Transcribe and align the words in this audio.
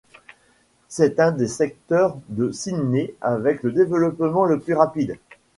C'est 0.87 1.19
un 1.19 1.31
des 1.31 1.45
secteurs 1.47 2.17
de 2.29 2.51
Sydney 2.51 3.13
avec 3.21 3.61
le 3.61 3.71
développement 3.71 4.45
le 4.45 4.59
plus 4.59 4.73
rapide. 4.73 5.19